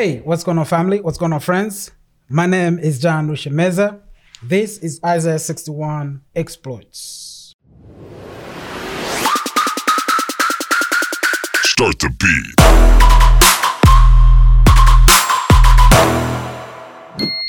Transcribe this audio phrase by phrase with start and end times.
[0.00, 1.00] Hey, what's going on, family?
[1.00, 1.90] What's going on, friends?
[2.28, 4.00] My name is John Rushemeza.
[4.40, 7.56] This is Isaiah 61 Exploits.
[11.64, 12.54] Start the beat.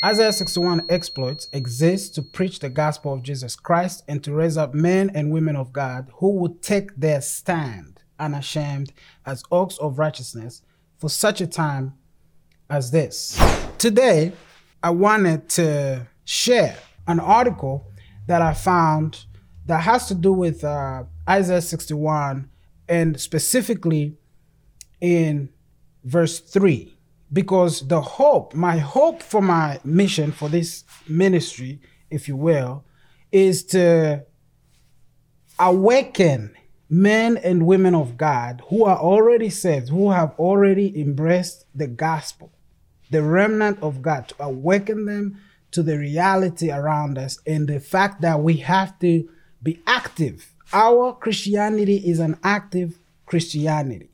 [0.04, 4.74] Isaiah 61 Exploits exists to preach the gospel of Jesus Christ and to raise up
[4.74, 8.92] men and women of God who would take their stand unashamed
[9.24, 10.64] as oaks of righteousness
[10.98, 11.94] for such a time
[12.70, 13.40] as this.
[13.78, 14.32] Today,
[14.84, 17.92] I wanted to share an article
[18.28, 19.26] that I found
[19.66, 22.50] that has to do with uh, Isaiah 61
[22.88, 24.18] and specifically
[25.02, 25.50] in
[26.04, 26.96] verse 3
[27.32, 31.80] because the hope my hope for my mission for this ministry
[32.10, 32.84] if you will
[33.32, 34.24] is to
[35.60, 36.56] awaken
[36.90, 42.52] men and women of God who are already saved who have already embraced the gospel
[43.10, 45.40] the remnant of God to awaken them
[45.72, 49.30] to the reality around us and the fact that we have to
[49.62, 54.10] be active our Christianity is an active Christianity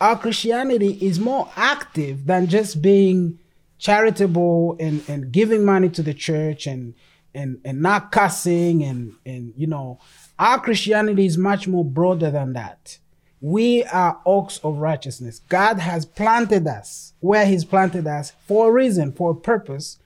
[0.00, 3.38] our Christianity is more active than just being
[3.78, 6.94] charitable and, and giving money to the church and
[7.34, 9.98] and and not cussing and and you know
[10.38, 12.98] our Christianity is much more broader than that.
[13.42, 15.42] We are oaks of righteousness.
[15.48, 19.98] God has planted us where He's planted us for a reason, for a purpose,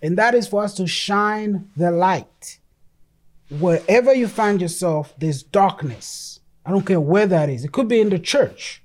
[0.00, 2.60] and that is for us to shine the light.
[3.50, 6.38] Wherever you find yourself, there's darkness.
[6.64, 7.64] I don't care where that is.
[7.64, 8.80] It could be in the church.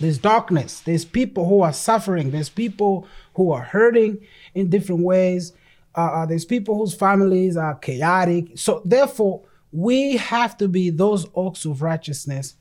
[0.00, 0.80] There's darkness.
[0.80, 2.30] There's people who are suffering.
[2.30, 5.52] There's people who are hurting in different ways.
[5.94, 8.52] Uh, uh, there's people whose families are chaotic.
[8.54, 12.54] So, therefore, we have to be those oaks of righteousness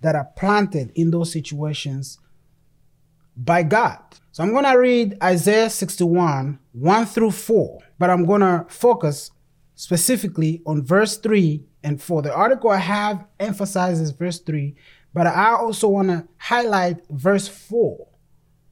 [0.00, 2.18] that are planted in those situations
[3.36, 3.98] by God.
[4.32, 9.30] So, I'm going to read Isaiah 61, 1 through 4, but I'm going to focus
[9.74, 12.22] specifically on verse 3 and 4.
[12.22, 14.74] The article I have emphasizes verse 3
[15.14, 18.06] but I also want to highlight verse 4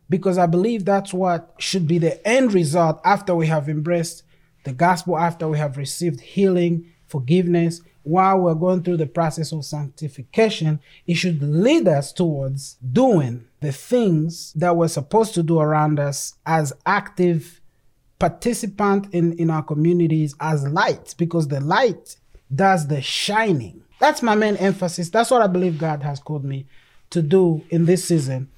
[0.09, 4.23] because I believe that's what should be the end result after we have embraced
[4.65, 9.65] the gospel, after we have received healing, forgiveness, while we're going through the process of
[9.65, 10.81] sanctification.
[11.07, 16.35] It should lead us towards doing the things that we're supposed to do around us
[16.47, 17.61] as active
[18.19, 22.17] participant in, in our communities as light because the light
[22.55, 25.09] does the shining that's my main emphasis.
[25.09, 26.67] That's what I believe God has called me
[27.11, 28.49] to do in this season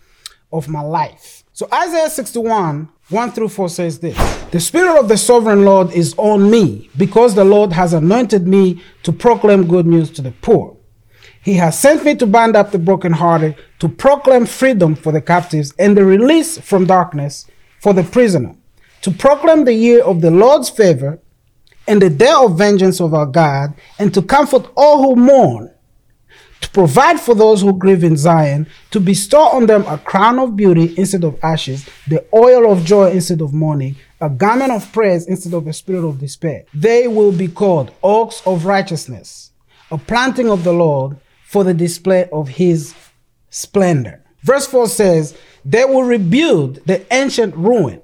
[0.53, 1.45] of my life.
[1.59, 4.17] So Isaiah 61, 1 through 4 says this
[4.53, 8.81] The Spirit of the Sovereign Lord is on me, because the Lord has anointed me
[9.03, 10.77] to proclaim good news to the poor.
[11.43, 15.75] He has sent me to bind up the brokenhearted, to proclaim freedom for the captives
[15.81, 17.49] and the release from darkness
[17.81, 18.55] for the prisoner,
[19.03, 21.19] to proclaim the year of the Lord's favor
[21.89, 25.75] and the day of vengeance of our God, and to comfort all who mourn,
[26.61, 30.57] to provide for those who grieve in Zion, to bestow on them a crown of
[30.57, 35.27] beauty instead of ashes, the oil of joy instead of mourning, a garment of praise
[35.27, 36.65] instead of a spirit of despair.
[36.75, 39.53] They will be called oaks of righteousness,
[39.91, 42.95] a planting of the Lord for the display of his
[43.51, 44.23] splendor.
[44.43, 48.03] Verse 4 says, They will rebuild the ancient ruin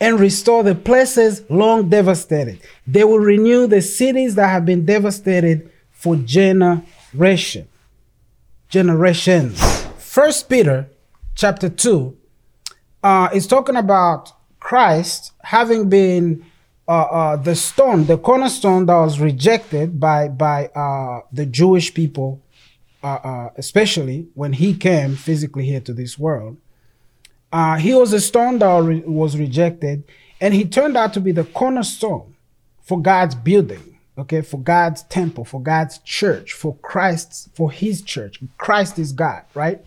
[0.00, 2.60] and restore the places long devastated.
[2.86, 7.68] They will renew the cities that have been devastated for generation.
[8.74, 9.86] Generations.
[9.98, 10.88] First Peter
[11.36, 12.16] chapter 2
[13.04, 16.44] uh, is talking about Christ having been
[16.88, 22.42] uh, uh, the stone, the cornerstone that was rejected by by uh, the Jewish people,
[23.04, 26.56] uh, uh, especially when he came physically here to this world.
[27.52, 30.02] Uh, he was a stone that re- was rejected,
[30.40, 32.34] and he turned out to be the cornerstone
[32.82, 38.40] for God's building, okay, for God's temple, for God's church, for Christ's, for his church.
[38.58, 39.84] Christ is God, right?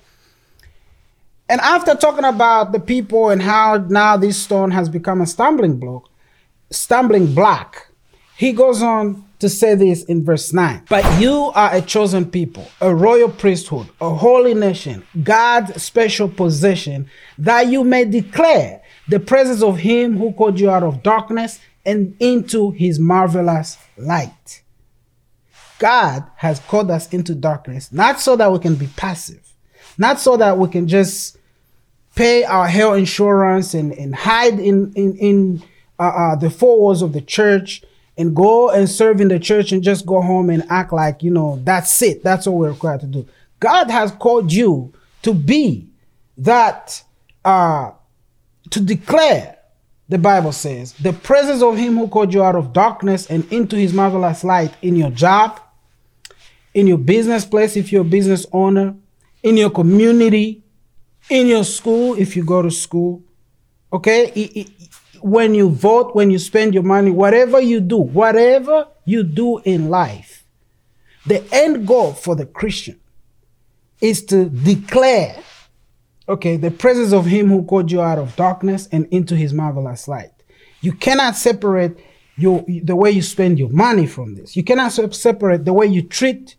[1.49, 5.77] And after talking about the people and how now this stone has become a stumbling
[5.77, 6.09] block,
[6.69, 7.89] stumbling block,
[8.35, 10.83] he goes on to say this in verse 9.
[10.89, 17.09] But you are a chosen people, a royal priesthood, a holy nation, God's special possession,
[17.37, 22.15] that you may declare the presence of him who called you out of darkness and
[22.19, 24.61] into his marvelous light.
[25.79, 29.53] God has called us into darkness, not so that we can be passive,
[29.97, 31.37] not so that we can just
[32.13, 35.63] pay our health insurance and, and hide in, in, in
[35.99, 37.83] uh, uh, the four walls of the church
[38.17, 41.31] and go and serve in the church and just go home and act like, you
[41.31, 42.23] know, that's it.
[42.23, 43.27] That's all we're required to do.
[43.59, 45.87] God has called you to be
[46.37, 47.03] that
[47.45, 47.91] uh,
[48.71, 49.56] to declare,
[50.09, 53.75] the Bible says, the presence of him who called you out of darkness and into
[53.75, 55.59] his marvelous light in your job,
[56.73, 58.95] in your business place if you're a business owner,
[59.43, 60.63] in your community,
[61.29, 63.21] in your school if you go to school.
[63.91, 64.31] Okay?
[64.35, 64.71] It, it,
[65.21, 69.89] when you vote, when you spend your money, whatever you do, whatever you do in
[69.89, 70.45] life,
[71.25, 72.99] the end goal for the Christian
[73.99, 75.35] is to declare,
[76.27, 80.07] okay, the presence of Him who called you out of darkness and into His marvelous
[80.07, 80.31] light.
[80.81, 81.99] You cannot separate
[82.35, 84.55] your the way you spend your money from this.
[84.55, 86.55] You cannot separate the way you treat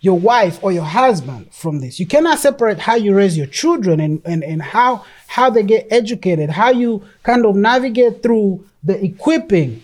[0.00, 1.98] your wife or your husband from this.
[1.98, 5.88] You cannot separate how you raise your children and, and, and how, how they get
[5.90, 9.82] educated, how you kind of navigate through the equipping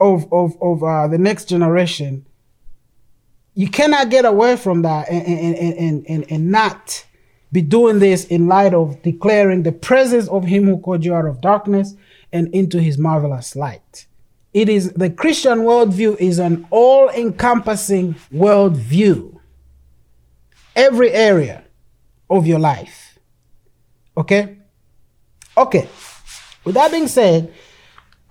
[0.00, 2.26] of, of, of uh, the next generation.
[3.54, 7.06] You cannot get away from that and, and, and, and, and not
[7.54, 11.24] be doing this in light of declaring the presence of Him who called you out
[11.24, 11.94] of darkness
[12.32, 14.06] and into His marvelous light.
[14.52, 19.38] It is the Christian worldview is an all encompassing worldview
[20.74, 21.62] every area
[22.28, 23.20] of your life.
[24.16, 24.58] Okay?
[25.56, 25.88] Okay.
[26.64, 27.54] With that being said,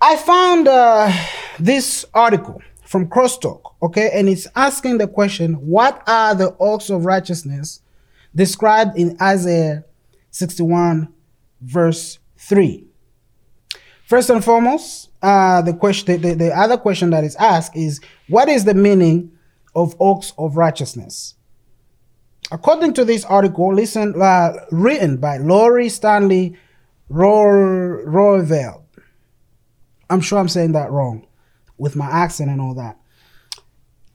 [0.02, 1.10] I found uh,
[1.58, 7.06] this article from Crosswalk, okay, and it's asking the question what are the oaks of
[7.06, 7.80] righteousness
[8.34, 9.84] described in Isaiah
[10.30, 11.12] 61,
[11.60, 12.86] verse 3?
[14.06, 18.48] First and foremost, uh, the question, the, the other question that is asked is what
[18.48, 19.32] is the meaning
[19.74, 21.34] of oaks of righteousness?
[22.52, 26.56] According to this article, listen, uh, written by Laurie Stanley
[27.10, 28.82] Roiveld.
[30.10, 31.26] I'm sure I'm saying that wrong
[31.78, 32.98] with my accent and all that.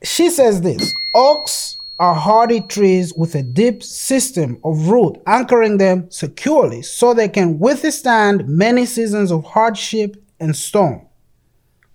[0.02, 6.10] She says this Oaks are hardy trees with a deep system of root anchoring them
[6.10, 11.06] securely so they can withstand many seasons of hardship and storm.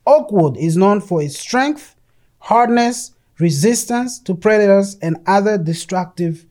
[0.05, 1.95] Oakwood is known for its strength,
[2.37, 6.45] hardness, resistance to predators, and other destructive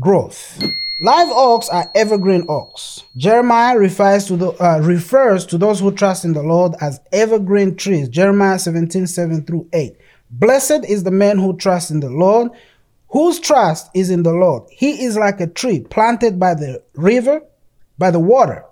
[0.00, 0.58] growth.
[1.02, 3.04] Live oaks are evergreen oaks.
[3.18, 7.76] Jeremiah refers to, the, uh, refers to those who trust in the Lord as evergreen
[7.76, 8.08] trees.
[8.08, 9.94] Jeremiah 17, 7 through 8.
[10.30, 12.50] Blessed is the man who trusts in the Lord,
[13.08, 14.64] whose trust is in the Lord.
[14.70, 17.42] He is like a tree planted by the river,
[17.96, 18.64] by the water,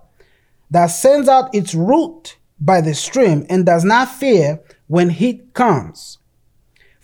[0.70, 6.18] that sends out its root by the stream and does not fear when heat comes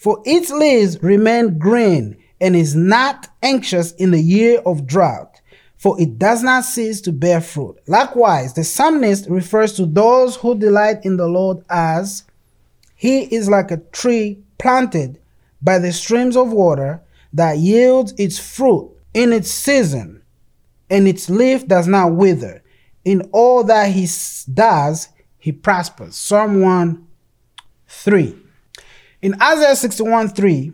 [0.03, 5.41] for its leaves remain green and is not anxious in the year of drought,
[5.79, 7.79] for it does not cease to bear fruit.
[7.87, 12.25] Likewise, the psalmist refers to those who delight in the Lord as
[12.97, 15.21] he is like a tree planted
[15.63, 17.01] by the streams of water
[17.33, 20.23] that yields its fruit in its season,
[20.91, 22.63] and its leaf does not wither.
[23.05, 24.07] In all that he
[24.53, 25.09] does,
[25.39, 26.17] he prospers.
[26.17, 27.07] Psalm 1
[27.89, 28.37] 3.
[29.23, 30.73] In Isaiah 61 3,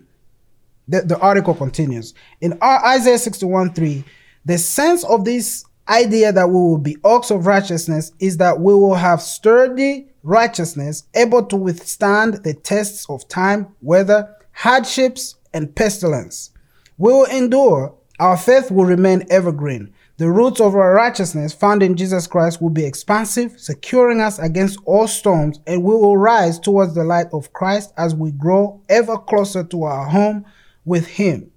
[0.89, 2.15] the, the article continues.
[2.41, 4.05] In Isaiah 61 3,
[4.45, 8.73] the sense of this idea that we will be ox of righteousness is that we
[8.73, 16.51] will have sturdy righteousness able to withstand the tests of time, weather, hardships, and pestilence.
[16.97, 19.93] We will endure, our faith will remain evergreen.
[20.19, 24.81] The roots of our righteousness found in Jesus Christ will be expansive, securing us against
[24.85, 29.17] all storms, and we will rise towards the light of Christ as we grow ever
[29.17, 30.45] closer to our home
[30.85, 31.53] with Him.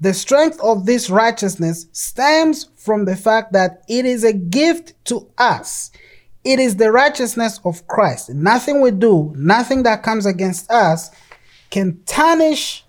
[0.00, 5.28] The strength of this righteousness stems from the fact that it is a gift to
[5.38, 5.90] us.
[6.44, 8.30] It is the righteousness of Christ.
[8.30, 11.10] Nothing we do, nothing that comes against us
[11.70, 12.84] can tarnish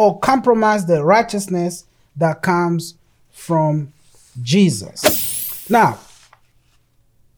[0.00, 1.84] or compromise the righteousness
[2.16, 2.94] that comes
[3.30, 3.92] from
[4.40, 5.68] Jesus.
[5.68, 5.98] Now,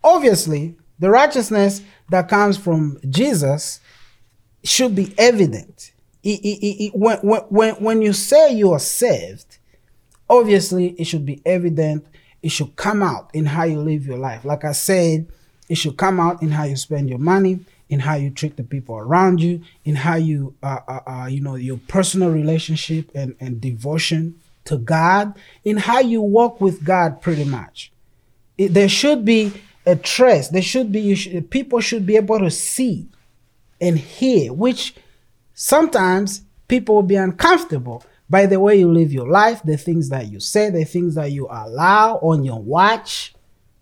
[0.05, 3.81] obviously, the righteousness that comes from Jesus
[4.63, 5.91] should be evident.
[6.23, 9.59] It, it, it, when, when, when you say you are saved,
[10.31, 12.07] obviously it should be evident.
[12.45, 14.45] It should come out in how you live your life.
[14.45, 15.27] Like I said,
[15.69, 17.59] it should come out in how you spend your money,
[17.93, 21.43] in how you treat the people around you, in how you, uh, uh, uh, you
[21.43, 24.35] know, your personal relationship and, and devotion
[24.65, 27.93] to God, in how you walk with God, pretty much.
[28.57, 29.53] It, there should be
[29.85, 30.49] a trace.
[30.49, 33.09] There should be people should be able to see
[33.79, 34.95] and hear, which
[35.53, 40.33] sometimes people will be uncomfortable by the way you live your life, the things that
[40.33, 43.35] you say, the things that you allow on your watch.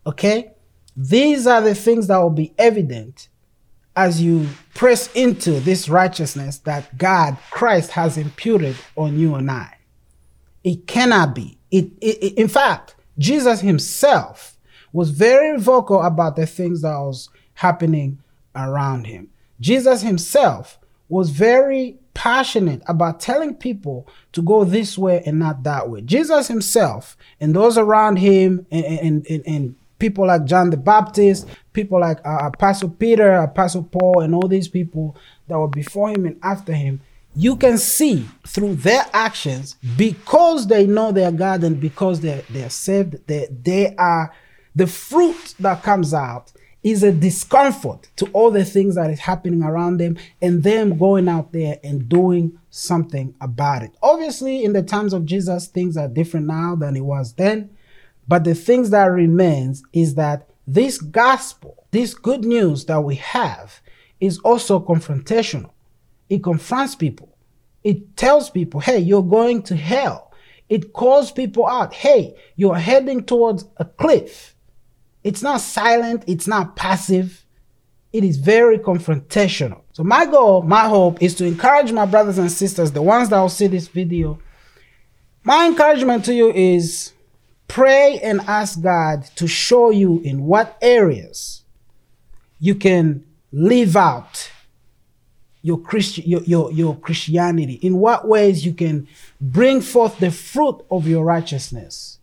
[0.04, 0.50] Okay,
[0.96, 3.28] these are the things that will be evident
[4.00, 9.76] as you press into this righteousness that God, Christ, has imputed on you and I.
[10.64, 11.58] It cannot be.
[11.70, 14.56] It, it, it, in fact, Jesus himself,
[14.94, 18.18] was very vocal about the things that was happening
[18.56, 19.28] around him.
[19.60, 20.78] Jesus himself
[21.10, 26.00] was very passionate about telling people to go this way and not that way.
[26.00, 31.46] Jesus himself and those around him and, and, and, and people like John the Baptist,
[31.72, 35.16] people like uh, Apostle Peter, Apostle Paul, and all these people
[35.46, 37.00] that were before him and after him,
[37.36, 42.70] you can see through their actions because they know their God and because they're, they're
[42.70, 44.34] saved, they, they are
[44.74, 46.52] the fruit that comes out
[46.82, 51.28] is a discomfort to all the things that is happening around them and them going
[51.28, 53.92] out there and doing something about it.
[54.02, 57.70] Obviously, in the times of Jesus, things are different now than it was then.
[58.30, 63.80] But the things that remains is that this gospel, this good news that we have
[64.20, 65.72] is also confrontational.
[66.28, 67.36] It confronts people.
[67.82, 70.32] It tells people, hey, you're going to hell.
[70.68, 74.54] It calls people out, hey, you're heading towards a cliff.
[75.24, 77.44] It's not silent, it's not passive.
[78.12, 79.80] It is very confrontational.
[79.92, 83.40] So my goal, my hope is to encourage my brothers and sisters, the ones that
[83.40, 84.38] will see this video.
[85.42, 87.12] My encouragement to you is
[87.70, 91.62] Pray and ask God to show you in what areas
[92.58, 94.50] you can live out
[95.62, 99.06] your Christian your, your, your Christianity, in what ways you can
[99.40, 102.18] bring forth the fruit of your righteousness.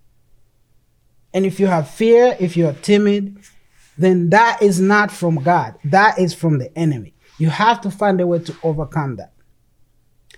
[1.33, 3.37] And if you have fear, if you're timid,
[3.97, 5.75] then that is not from God.
[5.85, 7.13] That is from the enemy.
[7.37, 9.31] You have to find a way to overcome that.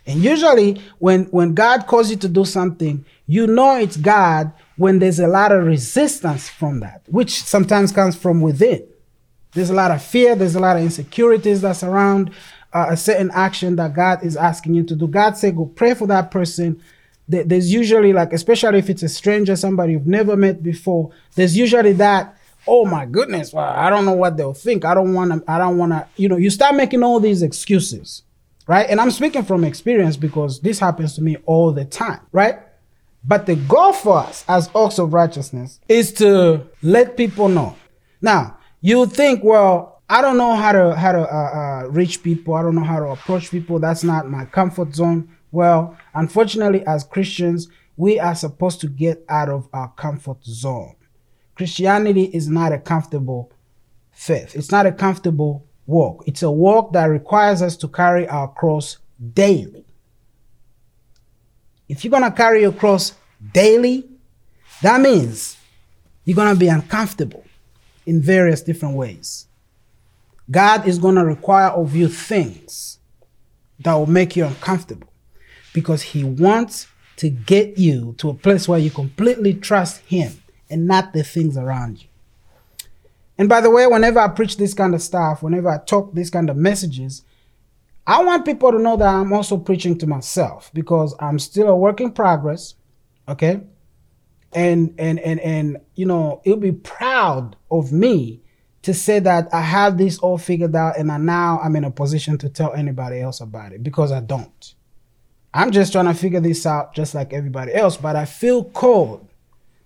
[0.10, 4.98] And usually when when God calls you to do something, you know it's God when
[4.98, 8.84] there's a lot of resistance from that, which sometimes comes from within.
[9.54, 12.32] There's a lot of fear, there's a lot of insecurities that's around
[12.74, 15.08] uh, a certain action that God is asking you to do.
[15.08, 16.82] God say, go pray for that person.
[17.28, 21.94] There's usually like, especially if it's a stranger, somebody you've never met before, there's usually
[21.94, 22.36] that,
[22.68, 24.86] oh my goodness, well, I don't know what they'll think.
[24.86, 27.44] I don't want to, I don't want to, you know, you start making all these
[27.44, 28.24] excuses,
[28.70, 28.88] right?
[28.88, 32.60] And I'm speaking from experience because this happens to me all the time, right?
[33.24, 37.76] But the goal for us as oaks of righteousness is to let people know.
[38.22, 42.54] Now, you think, well, I don't know how to how to uh, uh, reach people.
[42.54, 43.80] I don't know how to approach people.
[43.80, 45.36] That's not my comfort zone.
[45.52, 50.96] Well, unfortunately, as Christians, we are supposed to get out of our comfort zone.
[51.56, 53.52] Christianity is not a comfortable
[54.12, 54.56] faith.
[54.56, 56.24] It's not a comfortable walk.
[56.28, 58.98] It's a walk that requires us to carry our cross
[59.34, 59.84] daily.
[61.88, 63.14] If you're going to carry your cross
[63.54, 64.08] daily,
[64.84, 65.58] that means
[66.24, 67.44] you're going to be uncomfortable
[68.06, 69.48] in various different ways.
[70.50, 73.00] God is going to require of you things
[73.80, 75.12] that will make you uncomfortable
[75.74, 80.34] because He wants to get you to a place where you completely trust Him
[80.70, 82.09] and not the things around you.
[83.40, 86.30] And by the way, whenever I preach this kind of stuff, whenever I talk these
[86.30, 87.24] kind of messages,
[88.06, 91.76] I want people to know that I'm also preaching to myself because I'm still a
[91.76, 92.76] work in progress.
[93.30, 93.62] Okay.
[94.52, 98.42] And and and and you know, it'll be proud of me
[98.82, 101.92] to say that I have this all figured out and I now I'm in a
[101.92, 104.76] position to tell anybody else about it because I don't.
[105.54, 109.30] I'm just trying to figure this out just like everybody else, but I feel called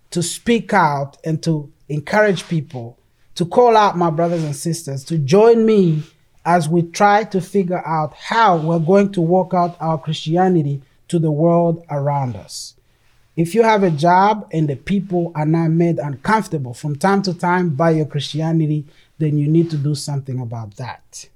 [0.10, 2.98] to speak out and to encourage people
[3.36, 6.04] to call out my brothers and sisters to join me
[6.46, 11.20] as we try to figure out how we're going to work out our Christianity to
[11.20, 12.75] the world around us.
[13.36, 17.34] If you have a job and the people are not made uncomfortable from time to
[17.34, 18.86] time by your Christianity,
[19.18, 21.28] then you need to do something about that.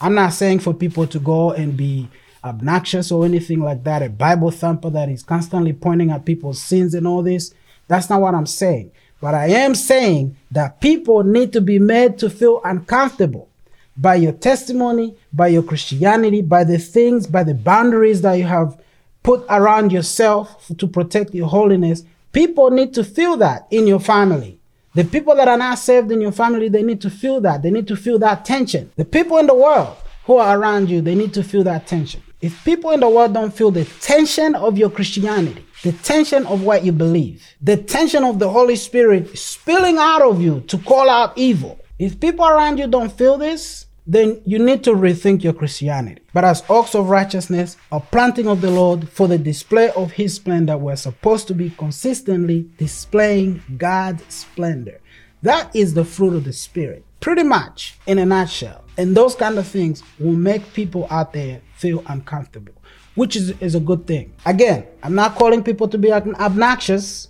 [0.00, 2.08] I'm not saying for people to go and be
[2.44, 6.94] obnoxious or anything like that, a Bible thumper that is constantly pointing at people's sins
[6.94, 7.52] and all this.
[7.88, 8.92] That's not what I'm saying.
[9.20, 13.48] But I am saying that people need to be made to feel uncomfortable
[13.96, 18.78] by your testimony, by your Christianity, by the things, by the boundaries that you have
[19.22, 22.04] put around yourself to protect your holiness.
[22.32, 24.58] People need to feel that in your family.
[24.94, 27.62] The people that are not saved in your family, they need to feel that.
[27.62, 28.90] They need to feel that tension.
[28.96, 32.22] The people in the world who are around you, they need to feel that tension.
[32.40, 36.62] If people in the world don't feel the tension of your Christianity, the tension of
[36.62, 41.08] what you believe, the tension of the Holy Spirit spilling out of you to call
[41.08, 45.52] out evil, if people around you don't feel this, then you need to rethink your
[45.52, 46.22] Christianity.
[46.32, 50.34] But as oaks of righteousness, a planting of the Lord for the display of His
[50.34, 55.00] splendor, we're supposed to be consistently displaying God's splendor.
[55.42, 58.84] That is the fruit of the Spirit, pretty much in a nutshell.
[58.96, 62.74] And those kind of things will make people out there feel uncomfortable,
[63.16, 64.32] which is, is a good thing.
[64.44, 67.28] Again, I'm not calling people to be obnoxious.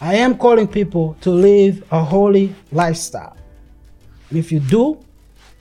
[0.00, 3.36] I am calling people to live a holy lifestyle.
[4.32, 4.98] If you do,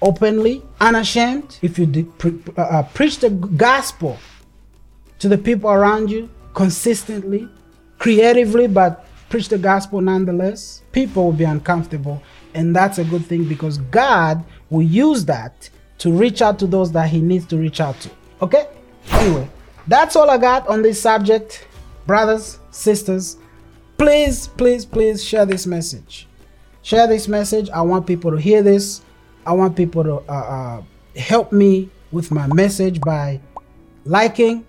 [0.01, 4.17] openly, unashamed, if you de- pre- uh, uh, preach the gospel
[5.19, 7.49] to the people around you consistently,
[7.99, 12.21] creatively, but preach the gospel nonetheless, people will be uncomfortable.
[12.53, 15.69] And that's a good thing because God will use that
[15.99, 18.09] to reach out to those that He needs to reach out to.
[18.41, 18.67] Okay?
[19.09, 19.49] Anyway,
[19.87, 21.67] that's all I got on this subject.
[22.07, 23.37] Brothers, sisters,
[23.97, 26.27] please, please, please share this message.
[26.81, 27.69] Share this message.
[27.69, 29.01] I want people to hear this.
[29.45, 30.81] I want people to uh, uh,
[31.15, 33.39] help me with my message by
[34.05, 34.65] liking,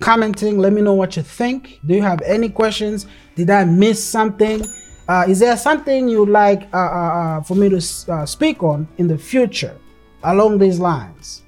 [0.00, 0.58] commenting.
[0.58, 1.80] Let me know what you think.
[1.86, 3.06] Do you have any questions?
[3.34, 4.64] Did I miss something?
[5.08, 8.86] Uh, is there something you'd like uh, uh, uh for me to uh, speak on
[8.98, 9.76] in the future
[10.22, 11.42] along these lines?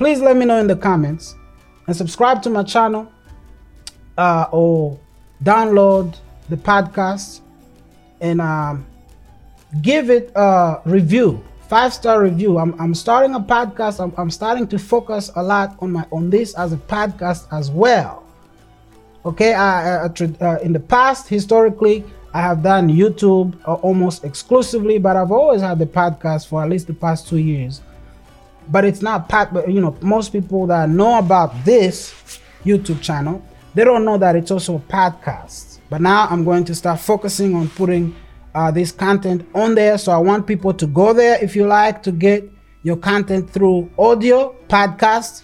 [0.00, 1.34] Please let me know in the comments
[1.86, 3.12] and subscribe to my channel
[4.16, 4.98] uh, or
[5.44, 6.16] download
[6.48, 7.42] the podcast
[8.22, 8.86] and um,
[9.82, 12.56] give it a review five star review.
[12.56, 14.02] I'm, I'm starting a podcast.
[14.02, 17.70] I'm, I'm starting to focus a lot on my on this as a podcast as
[17.70, 18.24] well.
[19.26, 24.96] Okay, I, I, uh, in the past, historically, I have done YouTube uh, almost exclusively,
[24.96, 27.82] but I've always had the podcast for at least the past two years.
[28.70, 29.52] But it's not part.
[29.52, 33.42] But you know, most people that know about this YouTube channel,
[33.74, 35.78] they don't know that it's also a podcast.
[35.88, 38.14] But now I'm going to start focusing on putting
[38.54, 39.98] uh, this content on there.
[39.98, 42.48] So I want people to go there if you like to get
[42.82, 45.42] your content through audio podcast.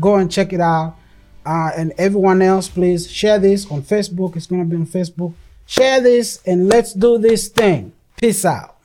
[0.00, 0.96] Go and check it out.
[1.44, 4.36] Uh, and everyone else, please share this on Facebook.
[4.36, 5.34] It's going to be on Facebook.
[5.66, 7.92] Share this and let's do this thing.
[8.16, 8.77] Peace out.